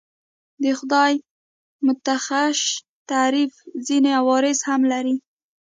د 0.63 0.63
خدای 0.79 1.13
متشخص 1.85 2.59
تعریف 3.11 3.53
ځینې 3.87 4.11
عوارض 4.19 4.59
هم 4.69 4.81
لري. 4.91 5.15